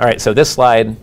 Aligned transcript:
All 0.00 0.06
right, 0.06 0.18
so 0.18 0.32
this 0.32 0.48
slide 0.48 0.96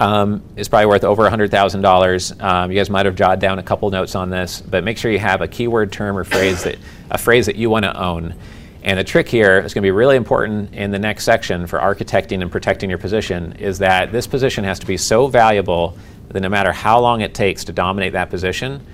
um, 0.00 0.42
is 0.56 0.68
probably 0.68 0.86
worth 0.86 1.04
over 1.04 1.30
$100,000. 1.30 2.42
Um, 2.42 2.72
you 2.72 2.76
guys 2.76 2.90
might 2.90 3.06
have 3.06 3.14
jotted 3.14 3.38
down 3.38 3.60
a 3.60 3.62
couple 3.62 3.88
notes 3.90 4.16
on 4.16 4.28
this, 4.28 4.60
but 4.60 4.82
make 4.82 4.98
sure 4.98 5.12
you 5.12 5.20
have 5.20 5.40
a 5.40 5.46
keyword 5.46 5.92
term 5.92 6.18
or 6.18 6.24
phrase 6.24 6.64
that 6.64 6.78
a 7.12 7.16
phrase 7.16 7.46
that 7.46 7.54
you 7.54 7.70
want 7.70 7.84
to 7.84 7.96
own. 7.96 8.34
And 8.82 8.98
the 8.98 9.04
trick 9.04 9.28
here 9.28 9.58
is 9.60 9.72
going 9.72 9.82
to 9.82 9.86
be 9.86 9.92
really 9.92 10.16
important 10.16 10.74
in 10.74 10.90
the 10.90 10.98
next 10.98 11.22
section 11.22 11.68
for 11.68 11.78
architecting 11.78 12.42
and 12.42 12.50
protecting 12.50 12.90
your 12.90 12.98
position 12.98 13.52
is 13.52 13.78
that 13.78 14.10
this 14.10 14.26
position 14.26 14.64
has 14.64 14.80
to 14.80 14.86
be 14.86 14.96
so 14.96 15.28
valuable 15.28 15.96
that 16.30 16.40
no 16.40 16.48
matter 16.48 16.72
how 16.72 16.98
long 16.98 17.20
it 17.20 17.34
takes 17.34 17.62
to 17.66 17.72
dominate 17.72 18.14
that 18.14 18.30
position, 18.30 18.84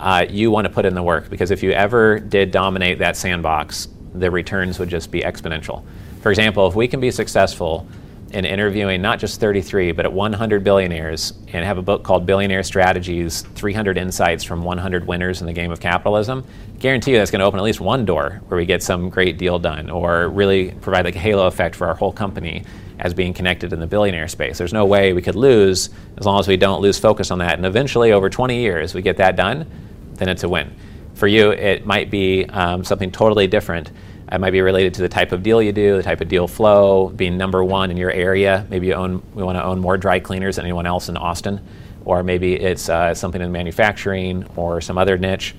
uh, 0.00 0.26
you 0.28 0.50
want 0.50 0.66
to 0.66 0.72
put 0.72 0.84
in 0.84 0.94
the 0.94 1.02
work 1.04 1.30
because 1.30 1.52
if 1.52 1.62
you 1.62 1.70
ever 1.70 2.18
did 2.18 2.50
dominate 2.50 2.98
that 2.98 3.16
sandbox, 3.16 3.86
the 4.12 4.28
returns 4.28 4.80
would 4.80 4.88
just 4.88 5.12
be 5.12 5.20
exponential. 5.20 5.84
For 6.20 6.30
example, 6.30 6.66
if 6.66 6.74
we 6.74 6.88
can 6.88 6.98
be 6.98 7.12
successful 7.12 7.86
in 8.32 8.46
interviewing 8.46 9.02
not 9.02 9.18
just 9.18 9.40
33, 9.40 9.92
but 9.92 10.06
at 10.06 10.12
100 10.12 10.64
billionaires 10.64 11.34
and 11.48 11.64
have 11.64 11.76
a 11.76 11.82
book 11.82 12.02
called 12.02 12.24
Billionaire 12.24 12.62
Strategies 12.62 13.42
300 13.42 13.98
Insights 13.98 14.42
from 14.42 14.64
100 14.64 15.06
Winners 15.06 15.40
in 15.42 15.46
the 15.46 15.52
Game 15.52 15.70
of 15.70 15.80
Capitalism, 15.80 16.44
guarantee 16.78 17.12
you 17.12 17.18
that's 17.18 17.30
going 17.30 17.40
to 17.40 17.44
open 17.44 17.60
at 17.60 17.62
least 17.62 17.80
one 17.80 18.04
door 18.04 18.40
where 18.48 18.56
we 18.58 18.64
get 18.64 18.82
some 18.82 19.10
great 19.10 19.36
deal 19.36 19.58
done 19.58 19.90
or 19.90 20.28
really 20.28 20.72
provide 20.80 21.04
like 21.04 21.14
a 21.14 21.18
halo 21.18 21.46
effect 21.46 21.76
for 21.76 21.86
our 21.86 21.94
whole 21.94 22.12
company 22.12 22.64
as 22.98 23.12
being 23.12 23.34
connected 23.34 23.72
in 23.72 23.80
the 23.80 23.86
billionaire 23.86 24.28
space. 24.28 24.58
There's 24.58 24.72
no 24.72 24.86
way 24.86 25.12
we 25.12 25.22
could 25.22 25.34
lose 25.34 25.90
as 26.16 26.24
long 26.24 26.40
as 26.40 26.48
we 26.48 26.56
don't 26.56 26.80
lose 26.80 26.98
focus 26.98 27.30
on 27.30 27.38
that. 27.38 27.54
And 27.54 27.66
eventually, 27.66 28.12
over 28.12 28.30
20 28.30 28.58
years, 28.58 28.94
we 28.94 29.02
get 29.02 29.18
that 29.18 29.36
done, 29.36 29.70
then 30.14 30.28
it's 30.28 30.42
a 30.42 30.48
win. 30.48 30.74
For 31.14 31.26
you, 31.26 31.50
it 31.50 31.84
might 31.84 32.10
be 32.10 32.46
um, 32.46 32.82
something 32.84 33.10
totally 33.10 33.46
different 33.46 33.90
it 34.32 34.40
might 34.40 34.50
be 34.50 34.62
related 34.62 34.94
to 34.94 35.02
the 35.02 35.08
type 35.08 35.32
of 35.32 35.42
deal 35.42 35.60
you 35.60 35.72
do, 35.72 35.96
the 35.96 36.02
type 36.02 36.22
of 36.22 36.28
deal 36.28 36.48
flow, 36.48 37.10
being 37.10 37.36
number 37.36 37.62
one 37.62 37.90
in 37.90 37.98
your 37.98 38.10
area. 38.10 38.66
Maybe 38.70 38.86
you 38.86 38.94
own, 38.94 39.22
we 39.34 39.42
want 39.42 39.58
to 39.58 39.62
own 39.62 39.78
more 39.78 39.98
dry 39.98 40.20
cleaners 40.20 40.56
than 40.56 40.64
anyone 40.64 40.86
else 40.86 41.10
in 41.10 41.18
Austin, 41.18 41.60
or 42.06 42.22
maybe 42.22 42.54
it's 42.54 42.88
uh, 42.88 43.14
something 43.14 43.42
in 43.42 43.52
manufacturing 43.52 44.44
or 44.56 44.80
some 44.80 44.96
other 44.96 45.18
niche. 45.18 45.54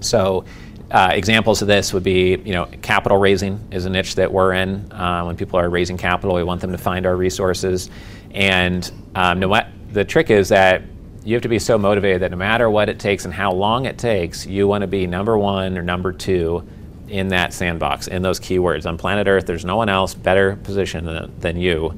So, 0.00 0.44
uh, 0.90 1.10
examples 1.12 1.62
of 1.62 1.68
this 1.68 1.94
would 1.94 2.02
be, 2.02 2.36
you 2.44 2.52
know, 2.52 2.66
capital 2.82 3.18
raising 3.18 3.66
is 3.70 3.86
a 3.86 3.90
niche 3.90 4.16
that 4.16 4.30
we're 4.30 4.52
in. 4.54 4.90
Uh, 4.92 5.22
when 5.22 5.36
people 5.36 5.58
are 5.58 5.70
raising 5.70 5.96
capital, 5.96 6.34
we 6.34 6.42
want 6.42 6.60
them 6.60 6.72
to 6.72 6.78
find 6.78 7.06
our 7.06 7.16
resources, 7.16 7.88
and 8.32 8.90
um, 9.14 9.38
no, 9.38 9.62
the 9.92 10.04
trick 10.04 10.28
is 10.28 10.48
that 10.48 10.82
you 11.24 11.34
have 11.34 11.42
to 11.42 11.48
be 11.48 11.58
so 11.60 11.78
motivated 11.78 12.20
that 12.22 12.32
no 12.32 12.36
matter 12.36 12.68
what 12.68 12.88
it 12.88 12.98
takes 12.98 13.24
and 13.24 13.32
how 13.32 13.52
long 13.52 13.86
it 13.86 13.96
takes, 13.96 14.44
you 14.44 14.66
want 14.66 14.82
to 14.82 14.88
be 14.88 15.06
number 15.06 15.38
one 15.38 15.78
or 15.78 15.82
number 15.82 16.12
two 16.12 16.66
in 17.12 17.28
that 17.28 17.52
sandbox, 17.52 18.08
in 18.08 18.22
those 18.22 18.40
keywords. 18.40 18.86
On 18.86 18.96
planet 18.96 19.28
Earth, 19.28 19.44
there's 19.44 19.66
no 19.66 19.76
one 19.76 19.90
else 19.90 20.14
better 20.14 20.56
positioned 20.56 21.06
than, 21.06 21.38
than 21.40 21.56
you 21.58 21.96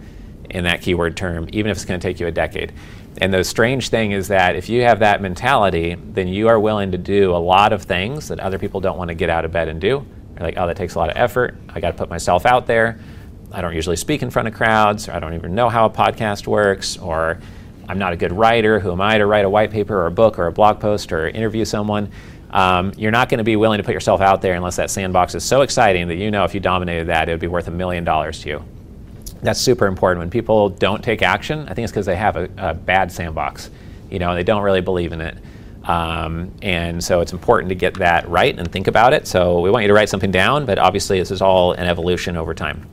in 0.51 0.65
that 0.65 0.83
keyword 0.83 1.17
term, 1.17 1.49
even 1.53 1.71
if 1.71 1.77
it's 1.77 1.85
going 1.85 1.99
to 1.99 2.07
take 2.07 2.19
you 2.19 2.27
a 2.27 2.33
decade. 2.33 2.73
And 3.19 3.33
the 3.33 3.45
strange 3.45 3.91
thing 3.91 4.11
is 4.11 4.27
that 4.29 4.57
if 4.57 4.69
you 4.69 4.83
have 4.83 4.99
that 4.99 5.23
mentality, 5.23 5.95
then 5.95 6.27
you 6.27 6.49
are 6.49 6.59
willing 6.59 6.91
to 6.91 6.99
do 6.99 7.31
a 7.31 7.39
lot 7.39 7.73
of 7.73 7.83
things 7.85 8.27
that 8.27 8.41
other 8.41 8.59
people 8.59 8.81
don't 8.81 8.99
want 8.99 9.07
to 9.09 9.15
get 9.15 9.31
out 9.31 9.45
of 9.45 9.53
bed 9.53 9.69
and 9.69 9.81
do. 9.81 10.05
You're 10.35 10.41
like, 10.41 10.59
oh, 10.59 10.67
that 10.67 10.77
takes 10.77 10.97
a 10.97 10.99
lot 10.99 11.11
of 11.11 11.17
effort. 11.17 11.57
I 11.69 11.79
got 11.79 11.93
to 11.93 11.97
put 11.97 12.11
myself 12.11 12.45
out 12.45 12.67
there. 12.67 12.99
I 13.53 13.63
don't 13.63 13.73
usually 13.73 13.95
speak 13.95 14.21
in 14.23 14.31
front 14.31 14.49
of 14.49 14.55
crowds, 14.55 15.09
or 15.09 15.13
I 15.13 15.21
don't 15.21 15.35
even 15.35 15.55
know 15.55 15.69
how 15.69 15.87
a 15.87 15.91
podcast 15.91 16.49
works, 16.49 16.99
or 16.99 17.39
I'm 17.89 17.99
not 17.99 18.13
a 18.13 18.17
good 18.17 18.33
writer. 18.33 18.81
Who 18.81 18.91
am 18.91 19.01
I 19.01 19.19
to 19.19 19.27
write 19.27 19.45
a 19.45 19.51
white 19.51 19.71
paper 19.71 19.97
or 19.97 20.07
a 20.07 20.11
book 20.11 20.41
or 20.41 20.49
a 20.49 20.53
blog 20.53 20.81
post 20.81 21.13
or 21.13 21.29
interview 21.29 21.65
someone? 21.65 22.11
Um, 22.55 22.93
you're 22.97 23.11
not 23.11 23.29
going 23.29 23.39
to 23.39 23.45
be 23.45 23.57
willing 23.57 23.79
to 23.79 23.85
put 23.85 23.95
yourself 23.95 24.21
out 24.21 24.41
there 24.41 24.55
unless 24.55 24.77
that 24.77 24.89
sandbox 24.89 25.35
is 25.35 25.43
so 25.43 25.63
exciting 25.63 26.07
that 26.07 26.15
you 26.15 26.31
know 26.31 26.45
if 26.45 26.55
you 26.55 26.61
dominated 26.61 27.09
that, 27.09 27.29
it 27.29 27.33
would 27.33 27.41
be 27.41 27.49
worth 27.49 27.67
a 27.67 27.73
million 27.73 28.05
dollars 28.05 28.41
to 28.43 28.49
you. 28.49 28.65
That's 29.43 29.61
super 29.61 29.87
important. 29.87 30.21
When 30.21 30.31
people 30.31 30.69
don't 30.69 31.03
take 31.03 31.21
action, 31.21 31.69
I 31.69 31.75
think 31.75 31.85
it's 31.85 31.93
because 31.93 32.07
they 32.07 32.15
have 32.15 32.37
a, 32.37 32.49
a, 32.57 32.73
bad 32.73 33.11
sandbox. 33.11 33.71
You 34.09 34.21
know, 34.21 34.35
they 34.37 34.45
don't 34.45 34.63
really 34.63 34.81
believe 34.81 35.13
in 35.13 35.21
it. 35.21 35.37
Um, 35.83 36.53
and 36.63 37.03
so 37.03 37.21
it's 37.21 37.33
important 37.33 37.71
to 37.71 37.75
get 37.75 37.95
that 37.95 38.29
right 38.29 38.57
and 38.57 38.71
think 38.71 38.87
about 38.87 39.13
it. 39.13 39.27
So 39.27 39.61
we 39.61 39.71
want 39.71 39.83
you 39.83 39.89
to 39.89 39.95
write 39.95 40.09
something 40.09 40.31
down, 40.31 40.65
but 40.65 40.79
obviously 40.79 41.19
this 41.19 41.33
is 41.33 41.43
all 41.43 41.73
an 41.73 41.87
evolution 41.87 42.37
over 42.37 42.55
time. 42.55 42.89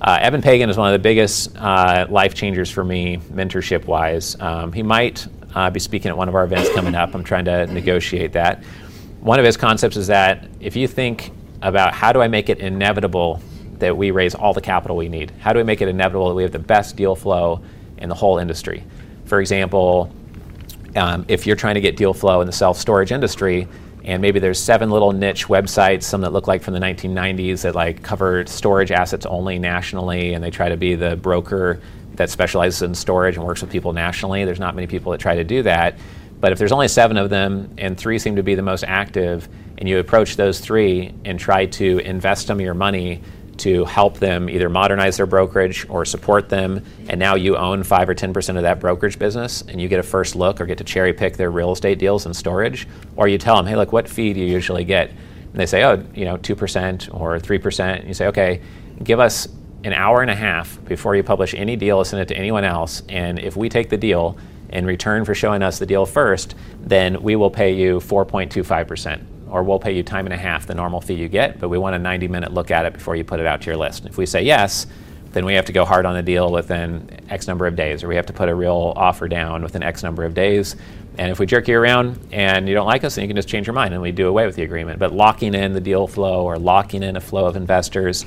Uh, 0.00 0.18
Eben 0.22 0.40
Pagan 0.40 0.70
is 0.70 0.76
one 0.76 0.88
of 0.88 0.92
the 0.92 1.02
biggest 1.02 1.54
uh, 1.56 2.06
life 2.08 2.34
changers 2.34 2.70
for 2.70 2.84
me, 2.84 3.18
mentorship 3.32 3.86
wise. 3.86 4.40
Um, 4.40 4.72
he 4.72 4.82
might 4.82 5.26
uh, 5.54 5.68
be 5.70 5.80
speaking 5.80 6.10
at 6.10 6.16
one 6.16 6.28
of 6.28 6.34
our 6.34 6.44
events 6.44 6.72
coming 6.72 6.94
up. 6.94 7.14
I'm 7.14 7.24
trying 7.24 7.44
to 7.46 7.66
negotiate 7.66 8.32
that 8.32 8.62
one 9.24 9.38
of 9.38 9.44
his 9.46 9.56
concepts 9.56 9.96
is 9.96 10.08
that 10.08 10.46
if 10.60 10.76
you 10.76 10.86
think 10.86 11.32
about 11.62 11.94
how 11.94 12.12
do 12.12 12.20
I 12.20 12.28
make 12.28 12.50
it 12.50 12.58
inevitable 12.58 13.40
that 13.78 13.96
we 13.96 14.10
raise 14.10 14.34
all 14.34 14.52
the 14.52 14.60
capital 14.60 14.98
we 14.98 15.08
need? 15.08 15.30
How 15.40 15.54
do 15.54 15.58
we 15.58 15.62
make 15.62 15.80
it 15.80 15.88
inevitable 15.88 16.28
that 16.28 16.34
we 16.34 16.42
have 16.42 16.52
the 16.52 16.58
best 16.58 16.94
deal 16.94 17.16
flow 17.16 17.62
in 17.96 18.10
the 18.10 18.14
whole 18.14 18.36
industry? 18.36 18.84
For 19.24 19.40
example, 19.40 20.12
um, 20.94 21.24
if 21.26 21.46
you're 21.46 21.56
trying 21.56 21.76
to 21.76 21.80
get 21.80 21.96
deal 21.96 22.12
flow 22.12 22.42
in 22.42 22.46
the 22.46 22.52
self 22.52 22.76
storage 22.76 23.12
industry, 23.12 23.66
and 24.04 24.20
maybe 24.20 24.40
there's 24.40 24.60
seven 24.60 24.90
little 24.90 25.12
niche 25.12 25.46
websites, 25.46 26.02
some 26.02 26.20
that 26.20 26.34
look 26.34 26.46
like 26.46 26.62
from 26.62 26.74
the 26.74 26.80
1990s 26.80 27.62
that 27.62 27.74
like 27.74 28.02
cover 28.02 28.44
storage 28.44 28.92
assets 28.92 29.24
only 29.24 29.58
nationally, 29.58 30.34
and 30.34 30.44
they 30.44 30.50
try 30.50 30.68
to 30.68 30.76
be 30.76 30.96
the 30.96 31.16
broker 31.16 31.80
that 32.16 32.28
specializes 32.28 32.82
in 32.82 32.94
storage 32.94 33.36
and 33.36 33.46
works 33.46 33.62
with 33.62 33.70
people 33.70 33.94
nationally. 33.94 34.44
There's 34.44 34.60
not 34.60 34.74
many 34.74 34.86
people 34.86 35.12
that 35.12 35.18
try 35.18 35.34
to 35.34 35.44
do 35.44 35.62
that. 35.62 35.94
But 36.44 36.52
if 36.52 36.58
there's 36.58 36.72
only 36.72 36.88
seven 36.88 37.16
of 37.16 37.30
them 37.30 37.72
and 37.78 37.96
three 37.96 38.18
seem 38.18 38.36
to 38.36 38.42
be 38.42 38.54
the 38.54 38.60
most 38.60 38.84
active, 38.84 39.48
and 39.78 39.88
you 39.88 39.98
approach 39.98 40.36
those 40.36 40.60
three 40.60 41.14
and 41.24 41.40
try 41.40 41.64
to 41.64 42.00
invest 42.00 42.48
some 42.48 42.58
of 42.58 42.60
your 42.60 42.74
money 42.74 43.22
to 43.56 43.86
help 43.86 44.18
them 44.18 44.50
either 44.50 44.68
modernize 44.68 45.16
their 45.16 45.24
brokerage 45.24 45.86
or 45.88 46.04
support 46.04 46.50
them, 46.50 46.84
and 47.08 47.18
now 47.18 47.34
you 47.34 47.56
own 47.56 47.82
5 47.82 48.10
or 48.10 48.14
10% 48.14 48.56
of 48.58 48.62
that 48.62 48.78
brokerage 48.78 49.18
business, 49.18 49.62
and 49.68 49.80
you 49.80 49.88
get 49.88 50.00
a 50.00 50.02
first 50.02 50.36
look 50.36 50.60
or 50.60 50.66
get 50.66 50.76
to 50.76 50.84
cherry 50.84 51.14
pick 51.14 51.38
their 51.38 51.50
real 51.50 51.72
estate 51.72 51.98
deals 51.98 52.26
and 52.26 52.36
storage, 52.36 52.86
or 53.16 53.26
you 53.26 53.38
tell 53.38 53.56
them, 53.56 53.64
hey, 53.64 53.76
look, 53.76 53.92
what 53.92 54.06
fee 54.06 54.34
do 54.34 54.40
you 54.40 54.46
usually 54.46 54.84
get? 54.84 55.08
And 55.08 55.54
they 55.54 55.64
say, 55.64 55.82
oh, 55.82 56.04
you 56.14 56.26
know, 56.26 56.36
2% 56.36 57.18
or 57.18 57.38
3%. 57.38 58.00
And 58.00 58.06
you 58.06 58.12
say, 58.12 58.26
okay, 58.26 58.60
give 59.02 59.18
us 59.18 59.48
an 59.82 59.94
hour 59.94 60.20
and 60.20 60.30
a 60.30 60.36
half 60.36 60.84
before 60.84 61.16
you 61.16 61.22
publish 61.22 61.54
any 61.54 61.74
deal 61.74 62.04
send 62.04 62.20
it 62.20 62.28
to 62.28 62.36
anyone 62.36 62.64
else, 62.64 63.02
and 63.08 63.38
if 63.38 63.56
we 63.56 63.70
take 63.70 63.88
the 63.88 63.96
deal, 63.96 64.36
in 64.74 64.84
return 64.84 65.24
for 65.24 65.34
showing 65.34 65.62
us 65.62 65.78
the 65.78 65.86
deal 65.86 66.04
first, 66.04 66.54
then 66.80 67.22
we 67.22 67.36
will 67.36 67.50
pay 67.50 67.72
you 67.72 68.00
4.25%, 68.00 69.22
or 69.48 69.62
we'll 69.62 69.78
pay 69.78 69.92
you 69.92 70.02
time 70.02 70.26
and 70.26 70.34
a 70.34 70.36
half 70.36 70.66
the 70.66 70.74
normal 70.74 71.00
fee 71.00 71.14
you 71.14 71.28
get, 71.28 71.60
but 71.60 71.68
we 71.68 71.78
want 71.78 71.94
a 71.94 71.98
90 71.98 72.28
minute 72.28 72.52
look 72.52 72.70
at 72.70 72.84
it 72.84 72.92
before 72.92 73.16
you 73.16 73.24
put 73.24 73.40
it 73.40 73.46
out 73.46 73.62
to 73.62 73.66
your 73.66 73.76
list. 73.76 74.04
If 74.04 74.18
we 74.18 74.26
say 74.26 74.42
yes, 74.42 74.86
then 75.32 75.44
we 75.44 75.54
have 75.54 75.64
to 75.64 75.72
go 75.72 75.84
hard 75.84 76.06
on 76.06 76.14
the 76.14 76.22
deal 76.22 76.50
within 76.52 77.08
X 77.28 77.48
number 77.48 77.66
of 77.66 77.74
days, 77.76 78.04
or 78.04 78.08
we 78.08 78.16
have 78.16 78.26
to 78.26 78.32
put 78.32 78.48
a 78.48 78.54
real 78.54 78.92
offer 78.96 79.28
down 79.28 79.62
within 79.62 79.82
X 79.82 80.02
number 80.02 80.24
of 80.24 80.34
days. 80.34 80.76
And 81.18 81.30
if 81.30 81.38
we 81.38 81.46
jerk 81.46 81.68
you 81.68 81.78
around 81.78 82.18
and 82.32 82.68
you 82.68 82.74
don't 82.74 82.86
like 82.86 83.04
us, 83.04 83.14
then 83.14 83.22
you 83.22 83.28
can 83.28 83.36
just 83.36 83.48
change 83.48 83.66
your 83.66 83.74
mind 83.74 83.94
and 83.94 84.02
we 84.02 84.10
do 84.10 84.26
away 84.28 84.46
with 84.46 84.56
the 84.56 84.62
agreement. 84.62 84.98
But 84.98 85.12
locking 85.12 85.54
in 85.54 85.72
the 85.72 85.80
deal 85.80 86.08
flow 86.08 86.44
or 86.44 86.58
locking 86.58 87.02
in 87.02 87.16
a 87.16 87.20
flow 87.20 87.46
of 87.46 87.56
investors, 87.56 88.26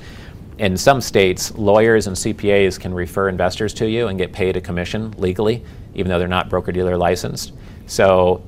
in 0.59 0.77
some 0.77 1.01
states, 1.01 1.53
lawyers 1.55 2.07
and 2.07 2.15
CPAs 2.15 2.79
can 2.79 2.93
refer 2.93 3.29
investors 3.29 3.73
to 3.75 3.87
you 3.87 4.07
and 4.07 4.17
get 4.17 4.33
paid 4.33 4.57
a 4.57 4.61
commission 4.61 5.11
legally 5.17 5.63
even 5.97 6.09
though 6.09 6.19
they're 6.19 6.27
not 6.27 6.47
broker 6.47 6.71
dealer 6.71 6.95
licensed. 6.95 7.51
So 7.87 8.41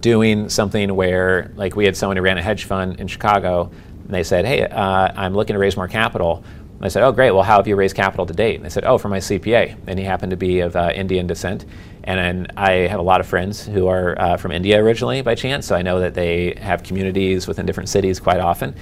doing 0.00 0.48
something 0.48 0.94
where, 0.94 1.50
like, 1.56 1.74
we 1.74 1.84
had 1.84 1.96
someone 1.96 2.16
who 2.16 2.22
ran 2.22 2.38
a 2.38 2.42
hedge 2.42 2.64
fund 2.64 3.00
in 3.00 3.08
Chicago, 3.08 3.70
and 4.04 4.14
they 4.14 4.22
said, 4.22 4.44
"Hey, 4.44 4.62
uh, 4.62 5.10
I'm 5.16 5.34
looking 5.34 5.54
to 5.54 5.58
raise 5.58 5.76
more 5.76 5.88
capital." 5.88 6.44
And 6.76 6.84
I 6.84 6.88
said, 6.88 7.02
"Oh, 7.02 7.10
great. 7.10 7.32
Well, 7.32 7.42
how 7.42 7.56
have 7.56 7.66
you 7.66 7.74
raised 7.74 7.96
capital 7.96 8.26
to 8.26 8.34
date?" 8.34 8.56
And 8.56 8.64
they 8.64 8.68
said, 8.68 8.84
"Oh, 8.84 8.98
for 8.98 9.08
my 9.08 9.18
CPA." 9.18 9.74
And 9.86 9.98
he 9.98 10.04
happened 10.04 10.30
to 10.30 10.36
be 10.36 10.60
of 10.60 10.76
uh, 10.76 10.92
Indian 10.94 11.26
descent. 11.26 11.64
And 12.04 12.52
I 12.56 12.72
have 12.86 13.00
a 13.00 13.02
lot 13.02 13.20
of 13.20 13.26
friends 13.26 13.66
who 13.66 13.86
are 13.88 14.18
uh, 14.20 14.36
from 14.36 14.52
India 14.52 14.82
originally 14.82 15.20
by 15.22 15.34
chance, 15.34 15.66
so 15.66 15.74
I 15.74 15.82
know 15.82 16.00
that 16.00 16.14
they 16.14 16.54
have 16.60 16.82
communities 16.82 17.46
within 17.48 17.66
different 17.66 17.88
cities 17.88 18.20
quite 18.20 18.40
often. 18.40 18.74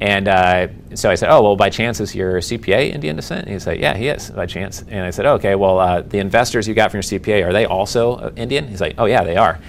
And 0.00 0.28
uh, 0.28 0.68
so 0.94 1.10
I 1.10 1.14
said, 1.14 1.28
"Oh, 1.30 1.42
well, 1.42 1.56
by 1.56 1.68
chance 1.68 2.00
is 2.00 2.14
your 2.14 2.38
CPA 2.38 2.92
Indian 2.92 3.16
descent?" 3.16 3.42
And 3.42 3.52
he 3.52 3.58
said, 3.58 3.78
"Yeah, 3.78 3.94
he 3.94 4.08
is 4.08 4.30
by 4.30 4.46
chance." 4.46 4.82
And 4.88 5.04
I 5.04 5.10
said, 5.10 5.26
oh, 5.26 5.34
"Okay, 5.34 5.54
well, 5.54 5.78
uh, 5.78 6.00
the 6.00 6.18
investors 6.18 6.66
you 6.66 6.74
got 6.74 6.90
from 6.90 6.98
your 6.98 7.02
CPA 7.02 7.44
are 7.46 7.52
they 7.52 7.66
also 7.66 8.14
uh, 8.16 8.32
Indian?" 8.34 8.66
He's 8.66 8.80
like, 8.80 8.94
"Oh, 8.96 9.04
yeah, 9.04 9.22
they 9.24 9.36
are." 9.36 9.60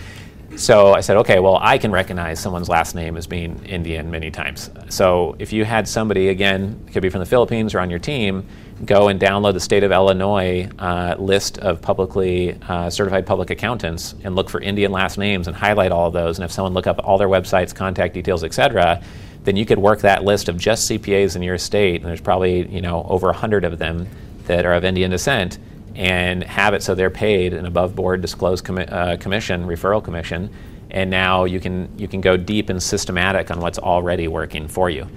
So 0.56 0.94
I 0.94 1.02
said, 1.02 1.18
"Okay, 1.18 1.40
well, 1.40 1.60
I 1.62 1.78
can 1.78 1.92
recognize 1.92 2.40
someone's 2.40 2.70
last 2.70 2.96
name 2.96 3.18
as 3.18 3.28
being 3.28 3.62
Indian 3.66 4.10
many 4.10 4.32
times. 4.32 4.70
So 4.88 5.36
if 5.38 5.52
you 5.52 5.66
had 5.66 5.86
somebody 5.86 6.30
again, 6.30 6.80
could 6.94 7.02
be 7.02 7.10
from 7.10 7.20
the 7.20 7.26
Philippines 7.26 7.76
or 7.76 7.82
on 7.82 7.90
your 7.90 8.00
team, 8.00 8.46
go 8.86 9.10
and 9.10 9.20
download 9.20 9.54
the 9.54 9.60
state 9.60 9.84
of 9.84 9.92
Illinois 9.92 10.70
uh, 10.80 11.16
list 11.20 11.58
of 11.58 11.82
publicly 11.82 12.58
uh, 12.70 12.90
certified 12.90 13.26
public 13.26 13.50
accountants 13.50 14.16
and 14.24 14.36
look 14.36 14.50
for 14.50 14.62
Indian 14.62 14.94
last 14.94 15.18
names 15.18 15.48
and 15.48 15.56
highlight 15.56 15.92
all 15.92 16.08
of 16.08 16.14
those. 16.14 16.38
And 16.38 16.46
if 16.46 16.52
someone 16.52 16.74
look 16.74 16.88
up 16.88 17.02
all 17.04 17.18
their 17.18 17.30
websites, 17.30 17.76
contact 17.76 18.14
details, 18.14 18.46
et 18.46 18.54
cetera." 18.54 19.02
Then 19.44 19.56
you 19.56 19.66
could 19.66 19.80
work 19.80 20.02
that 20.02 20.24
list 20.24 20.50
of 20.50 20.58
just 20.58 20.90
CPAs 20.90 21.36
in 21.36 21.42
your 21.42 21.58
state, 21.58 22.02
and 22.02 22.10
there's 22.10 22.22
probably 22.22 22.68
you 22.68 22.82
know 22.82 23.06
over 23.10 23.28
100 23.28 23.64
of 23.66 23.80
them 23.80 24.08
that 24.46 24.66
are 24.66 24.74
of 24.74 24.84
Indian 24.84 25.12
descent, 25.12 25.58
and 25.96 26.44
have 26.44 26.74
it 26.74 26.84
so 26.84 26.96
they're 26.96 27.10
paid 27.10 27.54
an 27.54 27.66
above-board 27.66 28.22
disclosed 28.22 28.64
commi- 28.66 28.92
uh, 28.92 29.18
commission, 29.18 29.66
referral 29.66 30.04
commission, 30.04 30.50
and 30.90 31.10
now 31.10 31.46
you 31.46 31.60
can 31.60 31.90
you 31.98 32.08
can 32.08 32.22
go 32.22 32.38
deep 32.38 32.70
and 32.70 32.82
systematic 32.82 33.52
on 33.52 33.60
what's 33.60 33.80
already 33.80 34.28
working 34.28 34.68
for 34.68 34.90
you, 34.90 35.08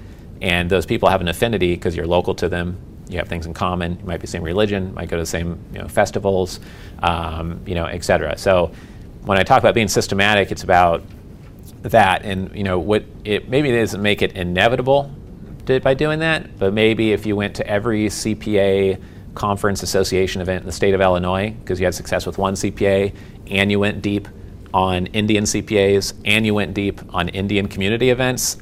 and 0.41 0.71
those 0.71 0.87
people 0.87 1.09
have 1.09 1.21
an 1.21 1.29
affinity 1.29 1.75
because 1.75 1.95
you're 1.97 2.07
local 2.07 2.35
to 2.35 2.49
them, 2.49 2.77
You 3.09 3.19
have 3.19 3.29
things 3.29 3.47
in 3.47 3.55
common. 3.55 3.99
You 3.99 4.07
might 4.07 4.17
be 4.19 4.23
the 4.23 4.27
same 4.29 4.43
religion, 4.43 4.95
might 4.95 5.09
go 5.09 5.17
to 5.17 5.23
the 5.23 5.27
same 5.27 5.59
you 5.73 5.79
know, 5.81 5.89
festivals, 5.89 6.61
um, 7.03 7.61
you 7.67 7.75
know, 7.75 7.85
et 7.87 8.05
cetera. 8.05 8.37
So 8.39 8.73
when 9.25 9.39
I 9.39 9.43
talk 9.43 9.59
about 9.59 9.75
being 9.75 9.89
systematic, 9.89 10.51
it's 10.51 10.65
about 10.65 11.03
that, 11.85 12.23
and 12.25 12.55
you 12.57 12.65
know, 12.65 12.79
what 12.79 13.05
it 13.25 13.49
maybe 13.49 13.71
it 13.71 13.79
doesn't 13.79 14.03
make 14.03 14.23
it 14.23 14.33
inevitable 14.33 15.15
to, 15.67 15.81
by 15.81 15.95
doing 15.95 16.19
that, 16.21 16.59
but 16.59 16.73
maybe 16.73 17.13
if 17.13 17.27
you 17.27 17.37
went 17.37 17.57
to 17.57 17.67
every 17.67 18.07
CPA 18.07 19.01
conference 19.35 19.83
association 19.83 20.41
event 20.41 20.63
in 20.63 20.67
the 20.67 20.73
state 20.73 20.95
of 20.95 21.01
Illinois 21.01 21.51
because 21.61 21.81
you 21.81 21.87
had 21.87 21.95
success 21.95 22.25
with 22.27 22.39
one 22.39 22.55
CPA 22.55 23.15
and 23.49 23.71
you 23.71 23.79
went 23.81 24.01
deep 24.01 24.29
on 24.73 25.07
Indian 25.07 25.45
CPAs 25.45 26.15
and 26.25 26.47
you 26.47 26.55
went 26.55 26.75
deep 26.75 27.01
on 27.15 27.29
Indian 27.29 27.69
community 27.69 28.11
events, 28.11 28.59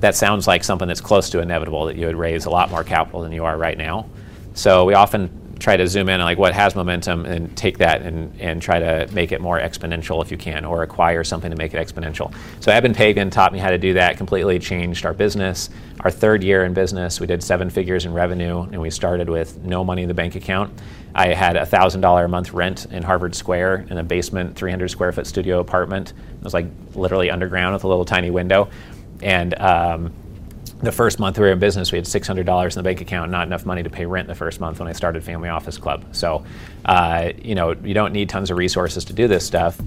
that 0.00 0.14
sounds 0.14 0.46
like 0.46 0.64
something 0.64 0.88
that's 0.88 1.00
close 1.00 1.30
to 1.30 1.40
inevitable 1.40 1.84
that 1.86 1.96
you 1.96 2.06
would 2.06 2.16
raise 2.16 2.46
a 2.46 2.50
lot 2.50 2.70
more 2.70 2.84
capital 2.84 3.20
than 3.20 3.32
you 3.32 3.44
are 3.44 3.56
right 3.56 3.76
now. 3.76 4.08
So 4.54 4.84
we 4.84 4.94
often 4.94 5.39
try 5.60 5.76
to 5.76 5.86
zoom 5.86 6.08
in 6.08 6.20
on 6.20 6.24
like 6.24 6.38
what 6.38 6.54
has 6.54 6.74
momentum 6.74 7.26
and 7.26 7.54
take 7.56 7.78
that 7.78 8.00
and, 8.02 8.34
and 8.40 8.62
try 8.62 8.80
to 8.80 9.06
make 9.12 9.30
it 9.30 9.40
more 9.40 9.60
exponential 9.60 10.22
if 10.22 10.30
you 10.30 10.38
can 10.38 10.64
or 10.64 10.82
acquire 10.82 11.22
something 11.22 11.50
to 11.50 11.56
make 11.56 11.74
it 11.74 11.76
exponential. 11.76 12.34
So 12.60 12.72
Eben 12.72 12.94
Pagan 12.94 13.28
taught 13.28 13.52
me 13.52 13.58
how 13.58 13.68
to 13.70 13.76
do 13.76 13.92
that, 13.92 14.16
completely 14.16 14.58
changed 14.58 15.04
our 15.04 15.12
business. 15.12 15.68
Our 16.00 16.10
third 16.10 16.42
year 16.42 16.64
in 16.64 16.72
business, 16.72 17.20
we 17.20 17.26
did 17.26 17.42
seven 17.42 17.68
figures 17.68 18.06
in 18.06 18.14
revenue 18.14 18.62
and 18.62 18.80
we 18.80 18.88
started 18.88 19.28
with 19.28 19.62
no 19.62 19.84
money 19.84 20.02
in 20.02 20.08
the 20.08 20.14
bank 20.14 20.34
account. 20.34 20.72
I 21.14 21.34
had 21.34 21.56
a 21.56 21.66
$1,000 21.66 22.24
a 22.24 22.28
month 22.28 22.54
rent 22.54 22.86
in 22.86 23.02
Harvard 23.02 23.34
Square 23.34 23.86
in 23.90 23.98
a 23.98 24.02
basement, 24.02 24.56
300 24.56 24.88
square 24.90 25.12
foot 25.12 25.26
studio 25.26 25.60
apartment. 25.60 26.14
It 26.38 26.44
was 26.44 26.54
like 26.54 26.66
literally 26.94 27.30
underground 27.30 27.74
with 27.74 27.84
a 27.84 27.88
little 27.88 28.06
tiny 28.06 28.30
window. 28.30 28.70
And 29.20 29.60
um, 29.60 30.12
the 30.82 30.92
first 30.92 31.18
month 31.18 31.38
we 31.38 31.44
were 31.44 31.52
in 31.52 31.58
business, 31.58 31.92
we 31.92 31.98
had 31.98 32.06
$600 32.06 32.64
in 32.64 32.70
the 32.74 32.82
bank 32.82 33.00
account, 33.00 33.30
not 33.30 33.46
enough 33.46 33.66
money 33.66 33.82
to 33.82 33.90
pay 33.90 34.06
rent 34.06 34.28
the 34.28 34.34
first 34.34 34.60
month 34.60 34.78
when 34.78 34.88
I 34.88 34.92
started 34.92 35.22
Family 35.22 35.48
Office 35.48 35.76
Club. 35.78 36.04
So, 36.12 36.44
uh, 36.84 37.32
you 37.42 37.54
know, 37.54 37.72
you 37.72 37.94
don't 37.94 38.12
need 38.12 38.28
tons 38.28 38.50
of 38.50 38.56
resources 38.56 39.04
to 39.06 39.12
do 39.12 39.28
this 39.28 39.46
stuff. 39.46 39.78